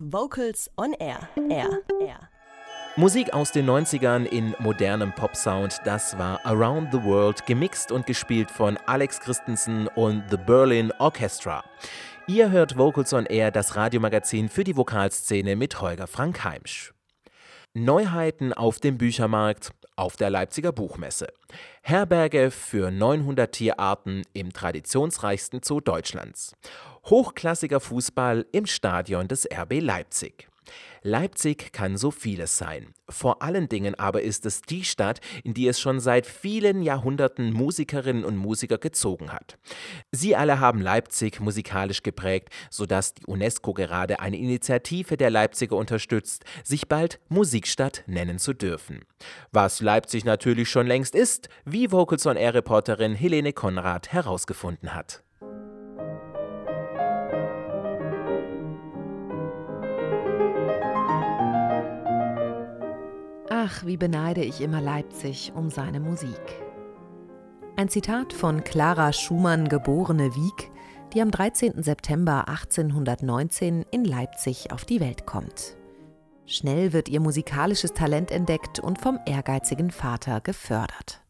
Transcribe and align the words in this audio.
Vocals 0.00 0.70
on 0.76 0.92
Air. 1.00 1.28
Air. 1.50 1.82
Air. 2.00 2.28
Musik 2.94 3.32
aus 3.32 3.50
den 3.50 3.68
90ern 3.68 4.26
in 4.26 4.54
modernem 4.60 5.12
Popsound, 5.12 5.80
das 5.84 6.16
war 6.16 6.38
Around 6.46 6.92
the 6.92 7.02
World, 7.02 7.44
gemixt 7.46 7.90
und 7.90 8.06
gespielt 8.06 8.48
von 8.48 8.76
Alex 8.86 9.18
Christensen 9.18 9.88
und 9.88 10.22
The 10.30 10.36
Berlin 10.36 10.92
Orchestra. 11.00 11.64
Ihr 12.28 12.52
hört 12.52 12.78
Vocals 12.78 13.12
on 13.12 13.26
Air, 13.26 13.50
das 13.50 13.74
Radiomagazin 13.74 14.48
für 14.48 14.62
die 14.62 14.76
Vokalszene 14.76 15.56
mit 15.56 15.80
Holger 15.80 16.06
Frank 16.06 16.44
Heimsch. 16.44 16.94
Neuheiten 17.74 18.52
auf 18.52 18.78
dem 18.78 18.98
Büchermarkt, 18.98 19.72
auf 19.98 20.16
der 20.16 20.30
Leipziger 20.30 20.72
Buchmesse. 20.72 21.28
Herberge 21.82 22.50
für 22.50 22.90
900 22.90 23.50
Tierarten 23.50 24.22
im 24.32 24.52
traditionsreichsten 24.52 25.60
Zoo 25.62 25.80
Deutschlands. 25.80 26.54
Hochklassiger 27.06 27.80
Fußball 27.80 28.46
im 28.52 28.66
Stadion 28.66 29.28
des 29.28 29.46
RB 29.50 29.80
Leipzig. 29.80 30.48
Leipzig 31.02 31.72
kann 31.72 31.96
so 31.96 32.10
vieles 32.10 32.58
sein. 32.58 32.94
Vor 33.08 33.42
allen 33.42 33.68
Dingen 33.68 33.94
aber 33.94 34.22
ist 34.22 34.44
es 34.46 34.62
die 34.62 34.84
Stadt, 34.84 35.20
in 35.44 35.54
die 35.54 35.68
es 35.68 35.80
schon 35.80 36.00
seit 36.00 36.26
vielen 36.26 36.82
Jahrhunderten 36.82 37.52
Musikerinnen 37.52 38.24
und 38.24 38.36
Musiker 38.36 38.78
gezogen 38.78 39.32
hat. 39.32 39.58
Sie 40.12 40.36
alle 40.36 40.60
haben 40.60 40.80
Leipzig 40.80 41.40
musikalisch 41.40 42.02
geprägt, 42.02 42.48
sodass 42.70 43.14
die 43.14 43.26
UNESCO 43.26 43.72
gerade 43.72 44.20
eine 44.20 44.38
Initiative 44.38 45.16
der 45.16 45.30
Leipziger 45.30 45.76
unterstützt, 45.76 46.44
sich 46.64 46.88
bald 46.88 47.20
Musikstadt 47.28 48.02
nennen 48.06 48.38
zu 48.38 48.52
dürfen. 48.52 49.00
Was 49.52 49.80
Leipzig 49.80 50.24
natürlich 50.24 50.68
schon 50.68 50.86
längst 50.86 51.14
ist, 51.14 51.48
wie 51.64 51.90
Vocals 51.90 52.26
on 52.26 52.36
Air 52.36 52.54
Reporterin 52.54 53.14
Helene 53.14 53.52
Konrad 53.52 54.12
herausgefunden 54.12 54.94
hat. 54.94 55.22
Ach, 63.60 63.84
wie 63.84 63.96
beneide 63.96 64.44
ich 64.44 64.60
immer 64.60 64.80
Leipzig 64.80 65.50
um 65.52 65.68
seine 65.68 65.98
Musik. 65.98 66.40
Ein 67.74 67.88
Zitat 67.88 68.32
von 68.32 68.62
Clara 68.62 69.12
Schumann, 69.12 69.68
geborene 69.68 70.36
Wieck, 70.36 70.70
die 71.12 71.20
am 71.20 71.32
13. 71.32 71.82
September 71.82 72.46
1819 72.46 73.84
in 73.90 74.04
Leipzig 74.04 74.70
auf 74.70 74.84
die 74.84 75.00
Welt 75.00 75.26
kommt. 75.26 75.76
Schnell 76.46 76.92
wird 76.92 77.08
ihr 77.08 77.18
musikalisches 77.18 77.94
Talent 77.94 78.30
entdeckt 78.30 78.78
und 78.78 79.00
vom 79.00 79.18
ehrgeizigen 79.26 79.90
Vater 79.90 80.40
gefördert. 80.40 81.20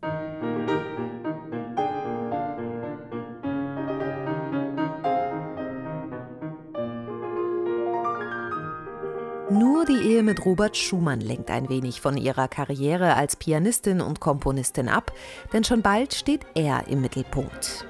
Die 9.89 9.95
Ehe 9.95 10.23
mit 10.23 10.45
Robert 10.45 10.77
Schumann 10.77 11.21
lenkt 11.21 11.51
ein 11.51 11.69
wenig 11.71 12.01
von 12.01 12.19
ihrer 12.19 12.47
Karriere 12.47 13.15
als 13.15 13.37
Pianistin 13.37 14.01
und 14.03 14.21
Komponistin 14.21 14.89
ab, 14.89 15.13
denn 15.53 15.65
schon 15.65 15.81
bald 15.81 16.13
steht 16.13 16.43
er 16.55 16.87
im 16.89 17.01
Mittelpunkt. 17.01 17.87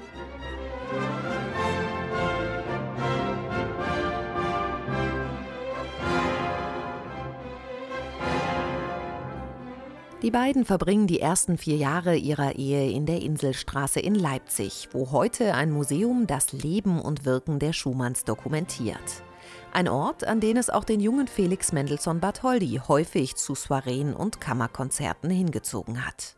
Die 10.21 10.31
beiden 10.31 10.65
verbringen 10.65 11.07
die 11.07 11.21
ersten 11.21 11.57
vier 11.57 11.77
Jahre 11.77 12.15
ihrer 12.15 12.55
Ehe 12.55 12.91
in 12.91 13.05
der 13.05 13.21
Inselstraße 13.21 13.99
in 13.99 14.15
Leipzig, 14.15 14.89
wo 14.91 15.11
heute 15.11 15.53
ein 15.53 15.71
Museum 15.71 16.27
das 16.27 16.51
Leben 16.51 17.01
und 17.01 17.25
Wirken 17.25 17.59
der 17.59 17.73
Schumanns 17.73 18.25
dokumentiert. 18.25 19.23
Ein 19.71 19.87
Ort, 19.87 20.23
an 20.23 20.39
den 20.39 20.57
es 20.57 20.69
auch 20.69 20.83
den 20.83 20.99
jungen 20.99 21.27
Felix 21.27 21.71
Mendelssohn 21.71 22.19
Bartholdy 22.19 22.81
häufig 22.87 23.35
zu 23.35 23.55
Soireen 23.55 24.13
und 24.13 24.41
Kammerkonzerten 24.41 25.29
hingezogen 25.29 26.05
hat. 26.05 26.35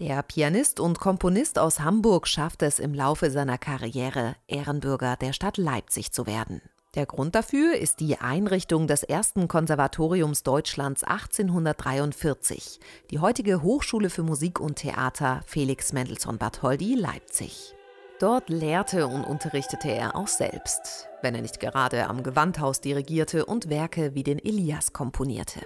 Der 0.00 0.22
Pianist 0.22 0.80
und 0.80 0.98
Komponist 0.98 1.58
aus 1.58 1.80
Hamburg 1.80 2.26
schafft 2.26 2.62
es 2.62 2.78
im 2.78 2.92
Laufe 2.94 3.30
seiner 3.30 3.58
Karriere, 3.58 4.34
Ehrenbürger 4.48 5.16
der 5.16 5.32
Stadt 5.32 5.58
Leipzig 5.58 6.12
zu 6.12 6.26
werden. 6.26 6.60
Der 6.94 7.06
Grund 7.06 7.34
dafür 7.34 7.76
ist 7.76 8.00
die 8.00 8.18
Einrichtung 8.18 8.86
des 8.86 9.02
ersten 9.02 9.48
Konservatoriums 9.48 10.42
Deutschlands 10.42 11.04
1843, 11.04 12.80
die 13.10 13.18
heutige 13.18 13.62
Hochschule 13.62 14.10
für 14.10 14.22
Musik 14.22 14.60
und 14.60 14.76
Theater 14.76 15.40
Felix 15.46 15.92
Mendelssohn 15.92 16.36
Bartholdy 16.36 16.94
Leipzig. 16.94 17.74
Dort 18.22 18.50
lehrte 18.50 19.08
und 19.08 19.24
unterrichtete 19.24 19.90
er 19.90 20.14
auch 20.14 20.28
selbst, 20.28 21.08
wenn 21.22 21.34
er 21.34 21.42
nicht 21.42 21.58
gerade 21.58 22.06
am 22.06 22.22
Gewandhaus 22.22 22.80
dirigierte 22.80 23.44
und 23.44 23.68
Werke 23.68 24.14
wie 24.14 24.22
den 24.22 24.38
Elias 24.38 24.92
komponierte. 24.92 25.58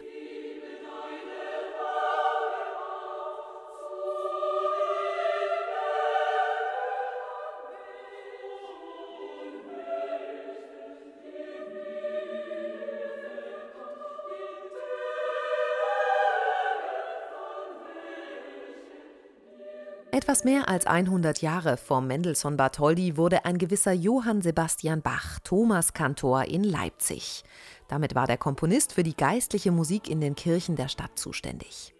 Etwas 20.26 20.42
mehr 20.42 20.68
als 20.68 20.88
100 20.88 21.40
Jahre 21.40 21.76
vor 21.76 22.00
Mendelssohn 22.00 22.56
Bartholdy 22.56 23.16
wurde 23.16 23.44
ein 23.44 23.58
gewisser 23.58 23.92
Johann 23.92 24.42
Sebastian 24.42 25.00
Bach 25.00 25.38
Thomaskantor 25.44 26.46
in 26.46 26.64
Leipzig. 26.64 27.44
Damit 27.86 28.16
war 28.16 28.26
der 28.26 28.36
Komponist 28.36 28.92
für 28.92 29.04
die 29.04 29.16
geistliche 29.16 29.70
Musik 29.70 30.10
in 30.10 30.20
den 30.20 30.34
Kirchen 30.34 30.74
der 30.74 30.88
Stadt 30.88 31.16
zuständig. 31.16 31.94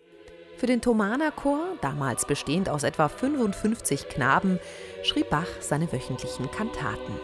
Für 0.57 0.67
den 0.67 0.81
Thomanerchor, 0.81 1.61
damals 1.81 2.27
bestehend 2.27 2.69
aus 2.69 2.83
etwa 2.83 3.09
55 3.09 4.09
Knaben, 4.09 4.59
schrieb 5.05 5.31
Bach 5.31 5.47
seine 5.61 5.93
wöchentlichen 5.93 6.51
Kantaten. 6.51 7.15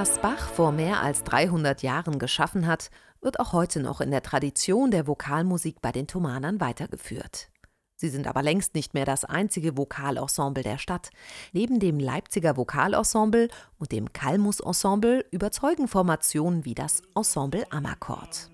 Was 0.00 0.20
Bach 0.20 0.48
vor 0.50 0.70
mehr 0.70 1.02
als 1.02 1.24
300 1.24 1.82
Jahren 1.82 2.20
geschaffen 2.20 2.68
hat, 2.68 2.92
wird 3.20 3.40
auch 3.40 3.52
heute 3.52 3.80
noch 3.80 4.00
in 4.00 4.12
der 4.12 4.22
Tradition 4.22 4.92
der 4.92 5.08
Vokalmusik 5.08 5.82
bei 5.82 5.90
den 5.90 6.06
Thomanern 6.06 6.60
weitergeführt. 6.60 7.50
Sie 7.96 8.08
sind 8.08 8.28
aber 8.28 8.44
längst 8.44 8.76
nicht 8.76 8.94
mehr 8.94 9.04
das 9.04 9.24
einzige 9.24 9.76
Vokalensemble 9.76 10.62
der 10.62 10.78
Stadt. 10.78 11.10
Neben 11.52 11.80
dem 11.80 11.98
Leipziger 11.98 12.56
Vokalensemble 12.56 13.48
und 13.80 13.90
dem 13.90 14.12
Kalmus 14.12 14.60
Ensemble 14.60 15.24
überzeugen 15.32 15.88
Formationen 15.88 16.64
wie 16.64 16.76
das 16.76 17.02
Ensemble 17.16 17.64
Amakord. 17.72 18.52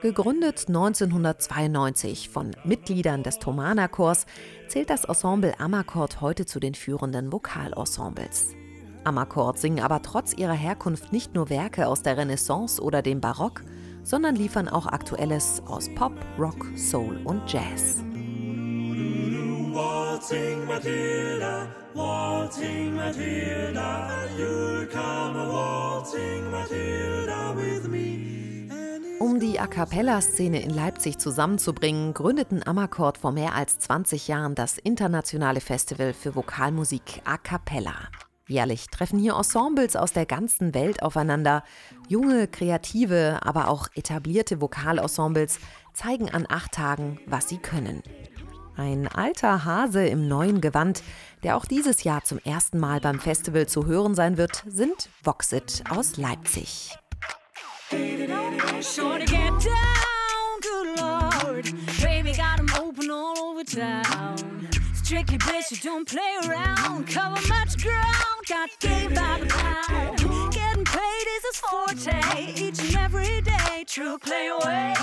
Gegründet 0.00 0.66
1992 0.68 2.28
von 2.28 2.52
Mitgliedern 2.62 3.24
des 3.24 3.40
Thomanerchors, 3.40 4.26
zählt 4.68 4.90
das 4.90 5.06
Ensemble 5.06 5.58
Amakord 5.58 6.20
heute 6.20 6.46
zu 6.46 6.60
den 6.60 6.76
führenden 6.76 7.32
Vokalensembles. 7.32 8.54
Amakord 9.04 9.58
singen 9.58 9.80
aber 9.80 10.02
trotz 10.02 10.32
ihrer 10.32 10.54
Herkunft 10.54 11.12
nicht 11.12 11.34
nur 11.34 11.50
Werke 11.50 11.86
aus 11.86 12.02
der 12.02 12.16
Renaissance 12.16 12.80
oder 12.82 13.02
dem 13.02 13.20
Barock, 13.20 13.62
sondern 14.02 14.36
liefern 14.36 14.68
auch 14.68 14.86
Aktuelles 14.86 15.62
aus 15.66 15.88
Pop, 15.94 16.12
Rock, 16.38 16.66
Soul 16.76 17.20
und 17.24 17.42
Jazz. 17.50 18.02
Waltzing 19.72 20.66
Matilda, 20.66 21.66
waltzing 21.94 22.94
Matilda, 22.94 24.10
you'll 24.36 24.86
come 24.86 25.38
a 25.38 25.48
waltzing 25.48 26.50
Matilda 26.50 27.54
with 27.56 27.88
me. 27.88 28.40
Um 29.20 29.38
die 29.38 29.58
A 29.60 29.66
cappella-Szene 29.66 30.60
in 30.62 30.70
Leipzig 30.70 31.18
zusammenzubringen, 31.18 32.14
gründeten 32.14 32.66
Amakord 32.66 33.18
vor 33.18 33.32
mehr 33.32 33.54
als 33.54 33.78
20 33.78 34.28
Jahren 34.28 34.54
das 34.54 34.76
internationale 34.78 35.60
Festival 35.60 36.12
für 36.12 36.34
Vokalmusik 36.34 37.22
A 37.24 37.38
cappella. 37.38 38.08
Jährlich 38.50 38.88
treffen 38.88 39.20
hier 39.20 39.36
Ensembles 39.36 39.94
aus 39.94 40.12
der 40.12 40.26
ganzen 40.26 40.74
Welt 40.74 41.04
aufeinander. 41.04 41.62
Junge, 42.08 42.48
kreative, 42.48 43.38
aber 43.42 43.68
auch 43.68 43.86
etablierte 43.94 44.60
Vokalensembles 44.60 45.60
zeigen 45.94 46.28
an 46.28 46.46
acht 46.48 46.72
Tagen, 46.72 47.20
was 47.26 47.48
sie 47.48 47.58
können. 47.58 48.02
Ein 48.76 49.06
alter 49.06 49.64
Hase 49.64 50.04
im 50.04 50.26
neuen 50.26 50.60
Gewand, 50.60 51.04
der 51.44 51.56
auch 51.56 51.64
dieses 51.64 52.02
Jahr 52.02 52.24
zum 52.24 52.38
ersten 52.38 52.80
Mal 52.80 52.98
beim 52.98 53.20
Festival 53.20 53.68
zu 53.68 53.86
hören 53.86 54.16
sein 54.16 54.36
wird, 54.36 54.64
sind 54.66 55.10
Voxit 55.22 55.84
aus 55.88 56.16
Leipzig. 56.16 56.98
Baby, 57.88 58.26
Strictly 65.10 65.38
bitch, 65.38 65.72
you 65.72 65.76
don't 65.78 66.06
play 66.06 66.36
around. 66.46 67.04
Cover 67.08 67.48
much 67.48 67.82
ground, 67.82 68.44
got 68.48 68.70
game 68.78 69.12
by 69.12 69.40
the 69.40 69.46
pound. 69.46 70.18
Getting 70.52 70.84
paid 70.84 71.26
is 71.36 71.44
his 71.46 71.56
forte, 71.56 72.52
each 72.54 72.78
and 72.78 72.96
every 72.96 73.40
day. 73.40 73.84
True 73.88 74.18
play 74.18 74.46
away. 74.46 74.94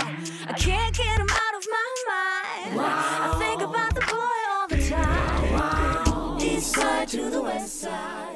I 0.47 0.53
can't 0.57 0.95
get 0.95 1.19
him 1.19 1.27
out 1.29 1.55
of 1.57 1.67
my 1.69 1.89
mind. 2.07 2.79
I 2.79 3.35
think 3.37 3.61
about 3.61 3.95
the 3.95 4.01
boy 4.09 4.37
all 4.49 4.67
the 4.69 4.81
time. 4.87 6.41
East 6.41 6.73
side 6.73 7.09
to 7.09 7.29
the 7.29 7.41
west 7.41 7.81
side. 7.81 8.26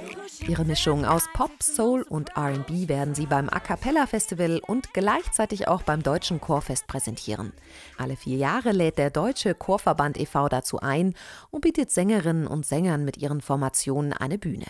Ihre 0.47 0.65
Mischung 0.65 1.05
aus 1.05 1.29
Pop, 1.33 1.51
Soul 1.61 2.01
und 2.01 2.31
RB 2.35 2.89
werden 2.89 3.13
sie 3.13 3.27
beim 3.27 3.47
A 3.47 3.59
Cappella 3.59 4.07
Festival 4.07 4.59
und 4.65 4.91
gleichzeitig 4.93 5.67
auch 5.67 5.83
beim 5.83 6.01
Deutschen 6.01 6.41
Chorfest 6.41 6.87
präsentieren. 6.87 7.53
Alle 7.97 8.15
vier 8.15 8.37
Jahre 8.37 8.71
lädt 8.71 8.97
der 8.97 9.11
Deutsche 9.11 9.53
Chorverband 9.53 10.19
e.V. 10.19 10.49
dazu 10.49 10.79
ein 10.79 11.13
und 11.51 11.61
bietet 11.61 11.91
Sängerinnen 11.91 12.47
und 12.47 12.65
Sängern 12.65 13.05
mit 13.05 13.17
ihren 13.17 13.41
Formationen 13.41 14.13
eine 14.13 14.39
Bühne. 14.39 14.65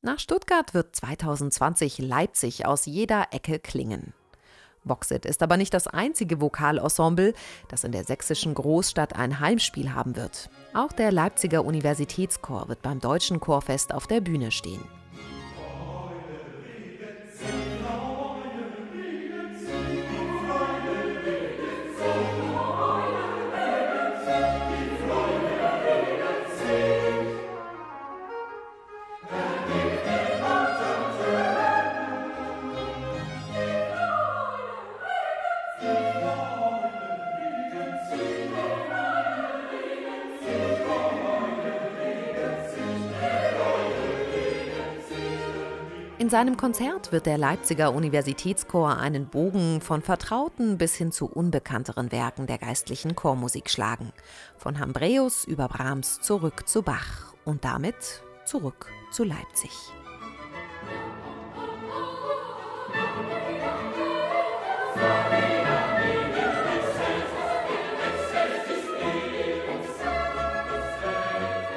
Nach 0.00 0.18
Stuttgart 0.18 0.72
wird 0.74 0.96
2020 0.96 1.98
Leipzig 1.98 2.64
aus 2.64 2.86
jeder 2.86 3.28
Ecke 3.32 3.58
klingen. 3.58 4.14
Boxit 4.84 5.24
ist 5.24 5.42
aber 5.42 5.56
nicht 5.56 5.74
das 5.74 5.86
einzige 5.86 6.40
Vokalensemble, 6.40 7.34
das 7.68 7.84
in 7.84 7.92
der 7.92 8.04
sächsischen 8.04 8.54
Großstadt 8.54 9.16
ein 9.16 9.40
Heimspiel 9.40 9.94
haben 9.94 10.16
wird. 10.16 10.50
Auch 10.74 10.92
der 10.92 11.12
Leipziger 11.12 11.64
Universitätschor 11.64 12.68
wird 12.68 12.82
beim 12.82 13.00
Deutschen 13.00 13.40
Chorfest 13.40 13.92
auf 13.92 14.06
der 14.06 14.20
Bühne 14.20 14.50
stehen. 14.50 14.97
In 46.28 46.32
seinem 46.32 46.58
Konzert 46.58 47.10
wird 47.10 47.24
der 47.24 47.38
Leipziger 47.38 47.94
Universitätschor 47.94 48.98
einen 48.98 49.28
Bogen 49.28 49.80
von 49.80 50.02
vertrauten 50.02 50.76
bis 50.76 50.94
hin 50.94 51.10
zu 51.10 51.24
unbekannteren 51.24 52.12
Werken 52.12 52.46
der 52.46 52.58
geistlichen 52.58 53.16
Chormusik 53.16 53.70
schlagen. 53.70 54.12
Von 54.58 54.78
Hambreus 54.78 55.46
über 55.46 55.68
Brahms 55.68 56.20
zurück 56.20 56.68
zu 56.68 56.82
Bach 56.82 57.32
und 57.46 57.64
damit 57.64 58.20
zurück 58.44 58.92
zu 59.10 59.24
Leipzig. 59.24 59.70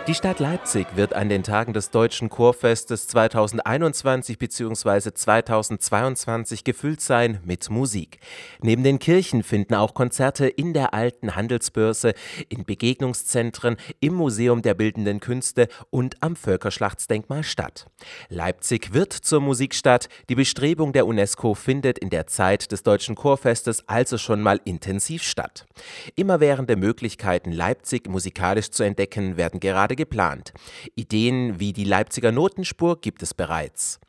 Die 0.07 0.15
Stadt 0.15 0.39
Leipzig 0.39 0.88
wird 0.95 1.13
an 1.13 1.30
den 1.30 1.44
Tagen 1.44 1.74
des 1.74 1.92
Deutschen 1.92 2.30
Chorfestes 2.30 3.07
2021 3.07 4.39
bzw. 4.39 5.13
2022 5.13 6.63
gefüllt 6.63 7.01
sein 7.01 7.39
mit 7.45 7.69
Musik. 7.69 8.19
Neben 8.62 8.83
den 8.83 8.98
Kirchen 8.98 9.44
finden 9.44 9.75
auch 9.75 9.94
Konzerte 9.94 10.48
in 10.48 10.74
der 10.74 10.95
alten 10.95 11.36
Handelsbörse, 11.36 12.13
in 12.50 12.65
Begegnungszentren, 12.65 13.77
im 14.00 14.15
Museum 14.15 14.63
der 14.63 14.74
Bildenden 14.74 15.19
Künste 15.19 15.68
und 15.92 16.15
am 16.21 16.36
Völkerschlachtsdenkmal 16.36 17.44
statt. 17.44 17.86
Leipzig 18.27 18.94
wird 18.94 19.13
zur 19.13 19.39
Musikstadt. 19.39 20.09
Die 20.30 20.36
Bestrebung 20.36 20.94
der 20.94 21.06
UNESCO 21.06 21.53
findet 21.53 22.00
in 22.00 22.09
der 22.09 22.25
Zeit 22.25 22.71
des 22.71 22.81
Deutschen 22.81 23.13
Chorfestes 23.13 23.88
also 23.88 24.18
schon 24.18 24.42
mal 24.42 24.59
intensiv 24.65 25.21
statt. 25.21 25.68
Immerwährende 26.15 26.75
Möglichkeiten, 26.75 27.51
Leipzig 27.51 28.09
musikalisch 28.09 28.71
zu 28.71 28.81
entdecken, 28.81 29.38
werden 29.38 29.59
gerade 29.59 29.92
geplant. 30.01 30.51
Ideen 30.95 31.59
wie 31.59 31.74
die 31.74 31.83
Leipziger 31.83 32.31
Notenspur 32.31 33.00
gibt 33.00 33.21
es 33.21 33.36
bereits. 33.36 34.00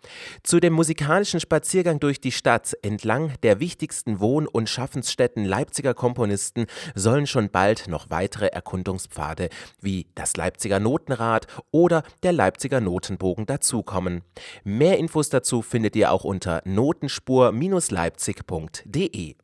Zu 0.43 0.59
dem 0.59 0.73
musikalischen 0.73 1.39
Spaziergang 1.39 2.01
durch 2.01 2.19
die 2.19 2.33
Stadt 2.33 2.75
entlang 2.81 3.35
der 3.43 3.61
wichtigsten 3.61 4.21
Wohn- 4.21 4.47
und 4.47 4.71
Schaffensstätten 4.71 5.45
Leipziger 5.45 5.93
Komponisten 5.93 6.65
sollen 6.95 7.27
schon 7.27 7.51
bald 7.51 7.89
noch 7.89 8.09
weitere 8.09 8.47
Erkundungspfade 8.47 9.51
wie 9.83 10.07
das 10.15 10.39
Leipziger 10.39 10.81
Notenrad 10.81 11.47
oder 11.71 12.05
der 12.23 12.33
Leipziger 12.33 12.81
Notenbogen 12.81 13.45
dazukommen. 13.45 14.23
Mehr 14.65 14.99
Infos 14.99 15.29
dazu 15.29 15.61
findet 15.61 15.95
ihr 15.95 16.11
auch 16.11 16.25
unter 16.25 16.63
notenspur-leipzig.de. 16.65 19.42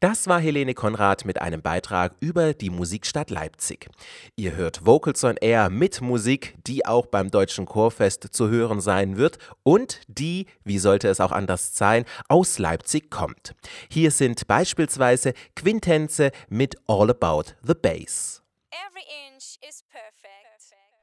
Das 0.00 0.26
war 0.28 0.40
Helene 0.40 0.74
Konrad 0.74 1.24
mit 1.24 1.40
einem 1.40 1.62
Beitrag 1.62 2.14
über 2.20 2.54
die 2.54 2.70
Musikstadt 2.70 3.30
Leipzig. 3.30 3.88
Ihr 4.36 4.56
hört 4.56 4.86
Vocals 4.86 5.24
on 5.24 5.36
Air 5.36 5.70
mit 5.70 6.00
Musik, 6.00 6.54
die 6.66 6.86
auch 6.86 7.06
beim 7.06 7.30
Deutschen 7.30 7.66
Chorfest 7.66 8.28
zu 8.32 8.48
hören 8.48 8.80
sein 8.80 9.16
wird 9.16 9.38
und 9.62 10.00
die, 10.08 10.46
wie 10.64 10.78
sollte 10.78 11.08
es 11.08 11.20
auch 11.20 11.32
anders 11.32 11.76
sein, 11.76 12.04
aus 12.28 12.58
Leipzig 12.58 13.10
kommt. 13.10 13.54
Hier 13.90 14.10
sind 14.10 14.46
beispielsweise 14.46 15.32
Quintenze 15.54 16.30
mit 16.48 16.76
All 16.86 17.10
About 17.10 17.54
the 17.62 17.74
Bass. 17.74 18.42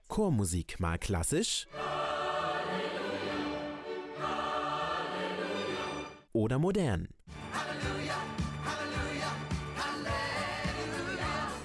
Chormusik 0.07 0.79
mal 0.79 0.99
klassisch 0.99 1.67
oder 6.33 6.59
modern. 6.59 7.07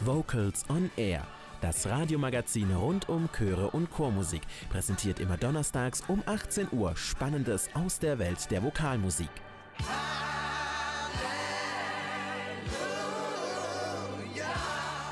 Vocals 0.08 0.64
on 0.70 0.90
Air. 0.96 1.26
Das 1.60 1.87
Radiomagazin 1.87 2.72
rund 2.72 3.10
um 3.10 3.28
Chöre 3.31 3.70
und 3.72 3.90
Chormusik 3.90 4.40
präsentiert 4.70 5.20
immer 5.20 5.37
donnerstags 5.37 6.02
um 6.08 6.22
18 6.25 6.69
Uhr 6.72 6.96
Spannendes 6.96 7.69
aus 7.75 7.99
der 7.99 8.19
Welt 8.19 8.50
der 8.50 8.62
Vokalmusik. 8.62 9.28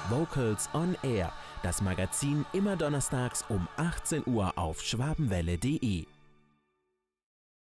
Vocals 0.08 0.70
on 0.72 0.96
Air. 1.02 1.31
Das 1.62 1.82
Magazin 1.82 2.46
immer 2.55 2.76
donnerstags 2.76 3.44
um 3.50 3.69
18 3.76 4.22
Uhr 4.24 4.56
auf 4.56 4.81
schwabenwelle.de. 4.81 6.06